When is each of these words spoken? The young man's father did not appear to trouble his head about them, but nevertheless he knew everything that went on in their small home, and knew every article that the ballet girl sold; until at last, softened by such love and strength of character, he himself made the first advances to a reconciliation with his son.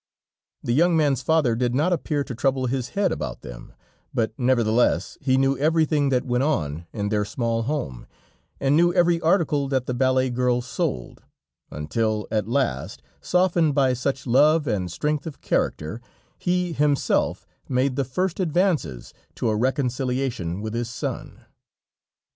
The 0.63 0.73
young 0.73 0.97
man's 0.97 1.21
father 1.21 1.55
did 1.55 1.75
not 1.75 1.93
appear 1.93 2.23
to 2.23 2.33
trouble 2.33 2.65
his 2.65 2.89
head 2.97 3.11
about 3.11 3.41
them, 3.41 3.75
but 4.15 4.33
nevertheless 4.35 5.15
he 5.21 5.37
knew 5.37 5.55
everything 5.59 6.09
that 6.09 6.25
went 6.25 6.43
on 6.43 6.87
in 6.91 7.09
their 7.09 7.23
small 7.23 7.61
home, 7.61 8.07
and 8.59 8.75
knew 8.75 8.91
every 8.91 9.21
article 9.21 9.67
that 9.67 9.85
the 9.85 9.93
ballet 9.93 10.31
girl 10.31 10.59
sold; 10.59 11.21
until 11.69 12.27
at 12.31 12.47
last, 12.47 13.03
softened 13.21 13.75
by 13.75 13.93
such 13.93 14.25
love 14.25 14.65
and 14.65 14.91
strength 14.91 15.27
of 15.27 15.39
character, 15.39 16.01
he 16.35 16.73
himself 16.73 17.45
made 17.69 17.95
the 17.95 18.03
first 18.03 18.39
advances 18.39 19.13
to 19.35 19.49
a 19.49 19.55
reconciliation 19.55 20.61
with 20.61 20.73
his 20.73 20.89
son. 20.89 21.41